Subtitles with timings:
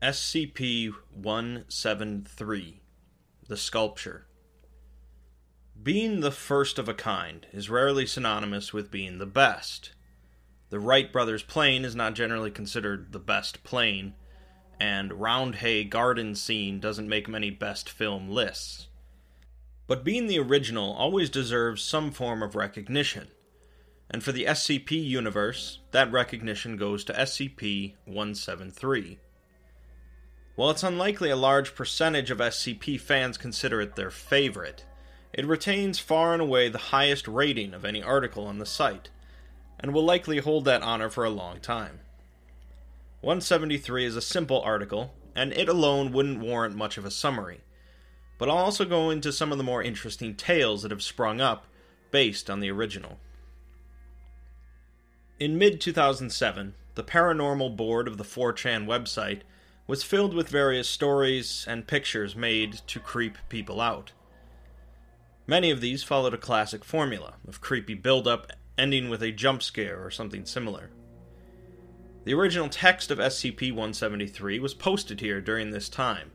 [0.00, 2.80] SCP 173
[3.48, 4.28] The Sculpture.
[5.82, 9.90] Being the first of a kind is rarely synonymous with being the best.
[10.70, 14.14] The Wright brothers' plane is not generally considered the best plane,
[14.78, 18.86] and Roundhay garden scene doesn't make many best film lists.
[19.88, 23.32] But being the original always deserves some form of recognition,
[24.08, 29.18] and for the SCP universe, that recognition goes to SCP 173.
[30.58, 34.84] While it's unlikely a large percentage of SCP fans consider it their favorite,
[35.32, 39.08] it retains far and away the highest rating of any article on the site,
[39.78, 42.00] and will likely hold that honor for a long time.
[43.20, 47.60] 173 is a simple article, and it alone wouldn't warrant much of a summary,
[48.36, 51.66] but I'll also go into some of the more interesting tales that have sprung up
[52.10, 53.20] based on the original.
[55.38, 59.42] In mid 2007, the Paranormal Board of the 4chan website
[59.88, 64.12] was filled with various stories and pictures made to creep people out.
[65.46, 70.04] Many of these followed a classic formula of creepy build-up ending with a jump scare
[70.04, 70.90] or something similar.
[72.24, 76.32] The original text of SCP 173 was posted here during this time,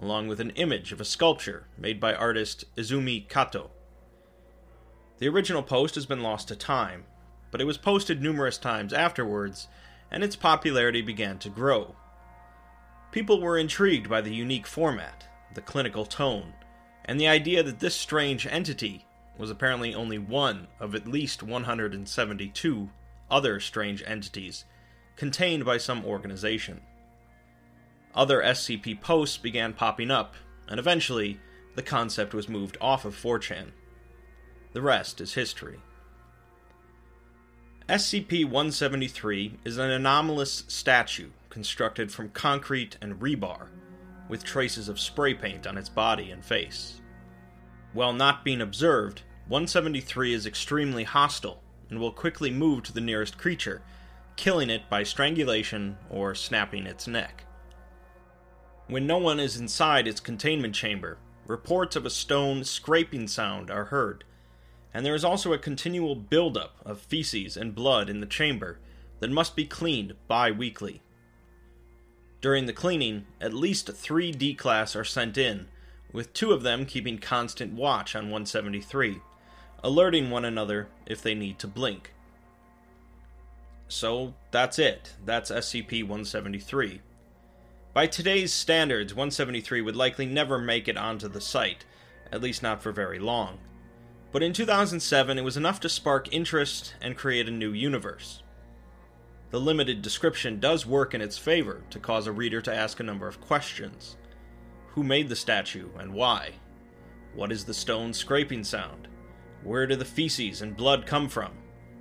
[0.00, 3.70] along with an image of a sculpture made by artist Izumi Kato.
[5.18, 7.04] The original post has been lost to time,
[7.50, 9.68] but it was posted numerous times afterwards,
[10.10, 11.94] and its popularity began to grow.
[13.12, 16.52] People were intrigued by the unique format, the clinical tone,
[17.04, 19.06] and the idea that this strange entity
[19.38, 22.90] was apparently only one of at least 172
[23.30, 24.64] other strange entities
[25.16, 26.80] contained by some organization.
[28.14, 30.34] Other SCP posts began popping up,
[30.68, 31.40] and eventually,
[31.74, 33.72] the concept was moved off of 4chan.
[34.72, 35.80] The rest is history.
[37.88, 43.68] SCP 173 is an anomalous statue constructed from concrete and rebar,
[44.28, 47.00] with traces of spray paint on its body and face.
[47.94, 53.38] While not being observed, 173 is extremely hostile and will quickly move to the nearest
[53.38, 53.80] creature,
[54.36, 57.46] killing it by strangulation or snapping its neck.
[58.86, 61.16] When no one is inside its containment chamber,
[61.46, 64.24] reports of a stone scraping sound are heard,
[64.92, 68.78] and there is also a continual buildup of feces and blood in the chamber
[69.20, 71.00] that must be cleaned bi weekly.
[72.40, 75.68] During the cleaning, at least three D class are sent in,
[76.12, 79.20] with two of them keeping constant watch on 173,
[79.82, 82.12] alerting one another if they need to blink.
[83.88, 85.14] So that's it.
[85.24, 87.00] That's SCP 173.
[87.94, 91.84] By today's standards, 173 would likely never make it onto the site,
[92.30, 93.58] at least not for very long.
[94.32, 98.42] But in 2007, it was enough to spark interest and create a new universe.
[99.50, 103.04] The limited description does work in its favor to cause a reader to ask a
[103.04, 104.16] number of questions.
[104.88, 106.54] Who made the statue and why?
[107.34, 109.08] What is the stone scraping sound?
[109.62, 111.52] Where do the feces and blood come from?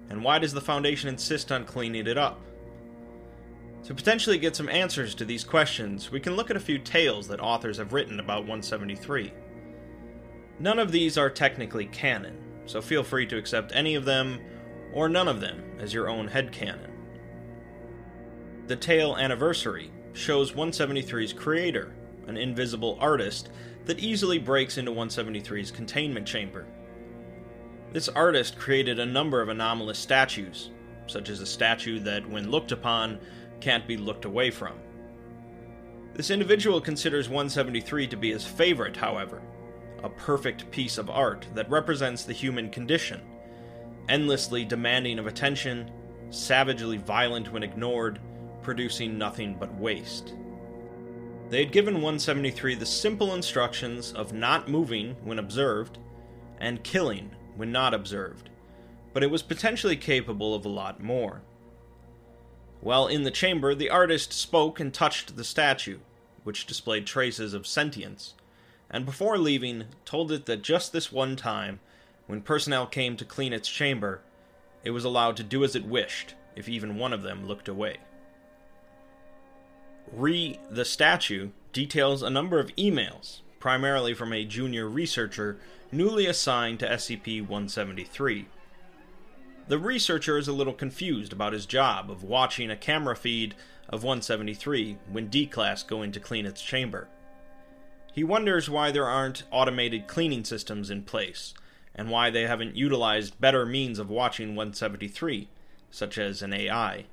[0.10, 2.42] And why does the Foundation insist on cleaning it up?
[3.84, 7.28] To potentially get some answers to these questions, we can look at a few tales
[7.28, 9.32] that authors have written about 173.
[10.60, 14.40] None of these are technically canon, so feel free to accept any of them
[14.94, 16.95] or none of them as your own headcanon.
[18.68, 21.94] The Tale Anniversary shows 173's creator,
[22.26, 23.50] an invisible artist
[23.86, 26.66] that easily breaks into 173's containment chamber.
[27.94, 30.72] This artist created a number of anomalous statues,
[31.06, 33.20] such as a statue that, when looked upon,
[33.60, 34.80] can't be looked away from.
[36.16, 39.44] This individual considers 173 to be his favorite, however,
[40.04, 43.22] a perfect piece of art that represents the human condition,
[44.10, 45.92] endlessly demanding of attention,
[46.32, 48.20] savagely violent when ignored,
[48.66, 50.34] producing nothing but waste.
[51.50, 56.00] They had given 173 the simple instructions of not moving when observed
[56.60, 58.50] and killing when not observed,
[59.14, 61.44] but it was potentially capable of a lot more.
[62.82, 66.00] While in the chamber, the artist spoke and touched the statue,
[66.44, 68.34] which displayed traces of sentience,
[68.90, 71.80] and before leaving, told it that just this one time,
[72.26, 74.22] when personnel came to clean its chamber,
[74.84, 77.98] it was allowed to do as it wished if even one of them looked away.
[80.16, 85.58] Re the Statue details a number of emails, primarily from a junior researcher
[85.92, 88.48] newly assigned to SCP 173.
[89.68, 93.56] The researcher is a little confused about his job of watching a camera feed
[93.90, 97.10] of 173 when D Class go in to clean its chamber.
[98.14, 101.54] He wonders why there aren't automated cleaning systems in place,
[101.94, 105.50] and why they haven't utilized better means of watching 173,
[105.92, 107.06] such as an AI.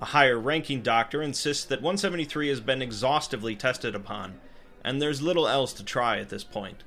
[0.00, 4.40] A higher ranking doctor insists that 173 has been exhaustively tested upon,
[4.84, 6.82] and there's little else to try at this point.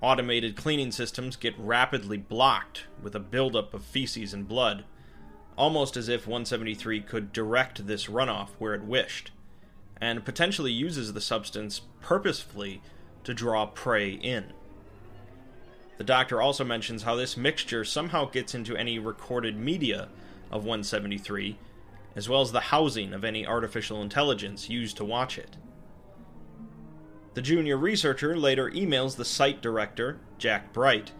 [0.00, 4.84] Automated cleaning systems get rapidly blocked with a buildup of feces and blood,
[5.56, 9.30] almost as if 173 could direct this runoff where it wished,
[10.00, 12.82] and potentially uses the substance purposefully
[13.22, 14.52] to draw prey in.
[15.98, 20.08] The doctor also mentions how this mixture somehow gets into any recorded media
[20.50, 21.58] of 173,
[22.14, 25.56] as well as the housing of any artificial intelligence used to watch it.
[27.34, 31.12] The junior researcher later emails the site director, Jack Bright,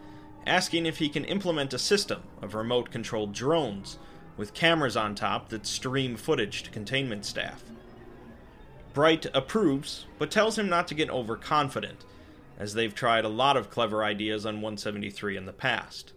[0.45, 3.97] asking if he can implement a system of remote controlled drones
[4.37, 7.63] with cameras on top that stream footage to containment staff.
[8.93, 12.05] Bright approves, but tells him not to get overconfident,
[12.59, 16.13] as they've tried a lot of clever ideas on 173 in the past.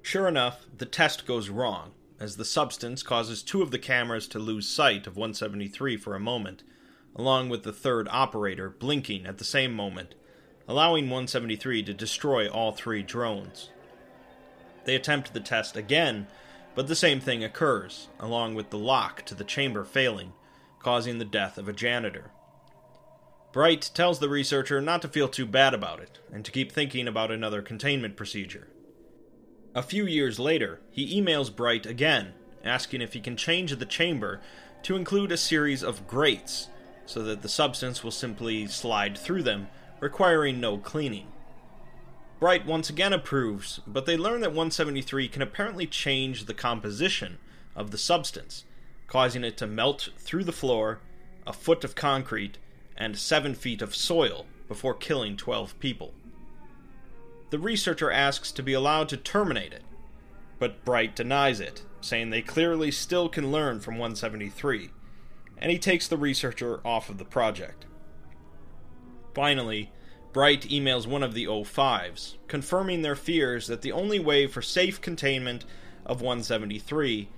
[0.00, 4.38] Sure enough, the test goes wrong, as the substance causes two of the cameras to
[4.38, 6.62] lose sight of 173 for a moment
[7.16, 10.14] along with the third operator blinking at the same moment,
[10.68, 13.70] allowing 173 to destroy all three drones.
[14.84, 16.28] They attempt the test again,
[16.74, 20.34] but the same thing occurs, along with the lock to the chamber failing,
[20.78, 22.30] causing the death of a janitor.
[23.50, 27.08] Bright tells the researcher not to feel too bad about it, and to keep thinking
[27.08, 28.68] about another containment procedure.
[29.76, 32.32] A few years later, he emails Bright again,
[32.64, 34.40] asking if he can change the chamber
[34.84, 36.68] to include a series of grates
[37.04, 39.68] so that the substance will simply slide through them,
[40.00, 41.26] requiring no cleaning.
[42.40, 47.36] Bright once again approves, but they learn that 173 can apparently change the composition
[47.74, 48.64] of the substance,
[49.06, 51.00] causing it to melt through the floor,
[51.46, 52.56] a foot of concrete,
[52.96, 56.14] and seven feet of soil before killing 12 people.
[57.50, 59.84] The researcher asks to be allowed to terminate it,
[60.58, 64.90] but Bright denies it, saying they clearly still can learn from 173,
[65.58, 67.86] and he takes the researcher off of the project.
[69.34, 69.92] Finally,
[70.32, 75.00] Bright emails one of the O5s, confirming their fears that the only way for safe
[75.00, 75.64] containment
[76.04, 77.28] of 173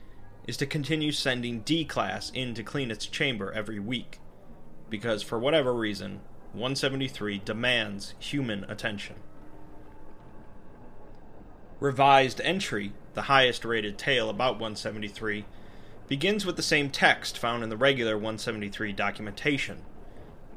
[0.48, 4.18] is to continue sending D Class in to clean its chamber every week,
[4.88, 6.22] because for whatever reason,
[6.52, 9.16] 173 demands human attention.
[11.80, 15.44] Revised Entry, the highest rated tale about 173,
[16.08, 19.82] begins with the same text found in the regular 173 documentation,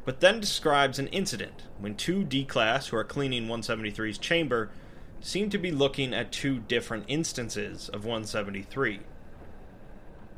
[0.03, 4.71] but then describes an incident when two D class who are cleaning 173's chamber
[5.19, 9.01] seem to be looking at two different instances of 173.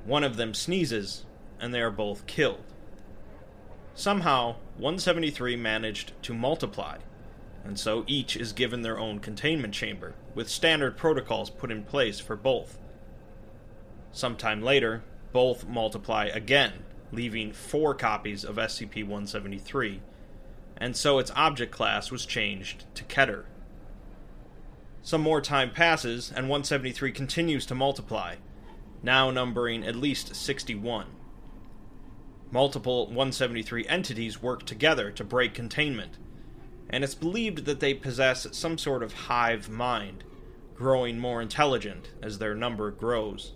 [0.04, 1.24] One of them sneezes,
[1.62, 2.66] and they are both killed.
[3.96, 6.98] Somehow, 173 managed to multiply,
[7.63, 12.19] and so each is given their own containment chamber, with standard protocols put in place
[12.19, 12.77] for both.
[14.12, 20.01] Sometime later, both multiply again, leaving four copies of SCP 173,
[20.77, 23.45] and so its object class was changed to Keter.
[25.01, 28.36] Some more time passes, and 173 continues to multiply,
[29.01, 31.07] now numbering at least 61.
[32.51, 36.18] Multiple 173 entities work together to break containment,
[36.94, 40.24] and it's believed that they possess some sort of hive mind,
[40.75, 43.54] growing more intelligent as their number grows.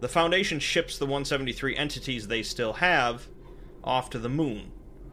[0.00, 3.28] The Foundation ships the 173 entities they still have
[3.84, 4.72] off to the moon,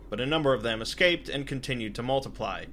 [0.09, 2.63] but a number of them escaped and continued to multiply,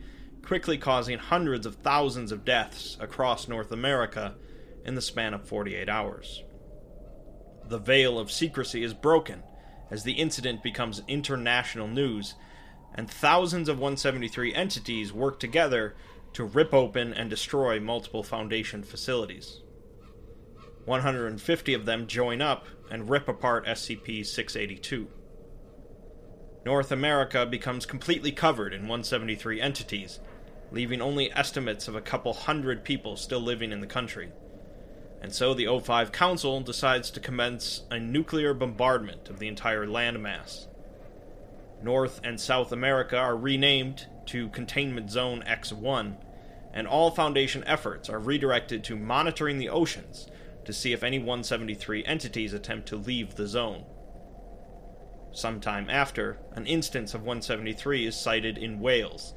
[0.43, 4.37] quickly causing hundreds of thousands of deaths across North America
[4.85, 6.45] in the span of 48 hours.
[7.69, 9.43] The veil of secrecy is broken
[9.91, 12.35] as the incident becomes international news,
[12.95, 15.95] and thousands of 173 entities work together
[16.33, 19.61] to rip open and destroy multiple Foundation facilities.
[20.85, 25.09] 150 of them join up and rip apart SCP 682.
[26.65, 30.21] North America becomes completely covered in 173 entities,
[30.71, 34.31] leaving only estimates of a couple hundred people still living in the country.
[35.21, 40.67] And so the O5 Council decides to commence a nuclear bombardment of the entire landmass.
[41.85, 46.17] North and South America are renamed to Containment Zone X1,
[46.73, 50.27] and all Foundation efforts are redirected to monitoring the oceans
[50.65, 53.85] to see if any 173 entities attempt to leave the zone.
[55.33, 59.35] Sometime after, an instance of 173 is sighted in Wales,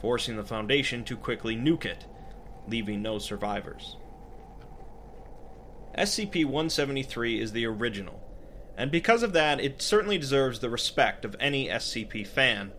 [0.00, 2.06] forcing the Foundation to quickly nuke it,
[2.66, 3.96] leaving no survivors.
[5.98, 8.19] SCP 173 is the original,
[8.80, 12.72] and because of that, it certainly deserves the respect of any SCP fan,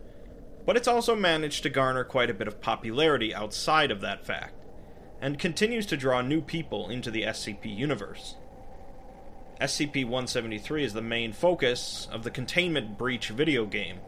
[0.66, 4.64] but it's also managed to garner quite a bit of popularity outside of that fact
[5.20, 8.34] and continues to draw new people into the SCP universe.
[9.60, 13.98] SCP 173 is the main focus of the Containment Breach video game,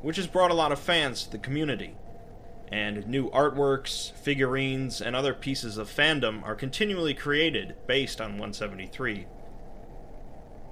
[0.00, 1.94] which has brought a lot of fans to the community.
[2.68, 9.26] And new artworks, figurines, and other pieces of fandom are continually created based on 173.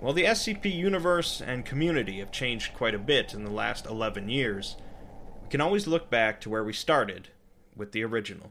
[0.00, 4.30] While the SCP universe and community have changed quite a bit in the last 11
[4.30, 4.76] years,
[5.42, 7.28] we can always look back to where we started
[7.76, 8.50] with the original.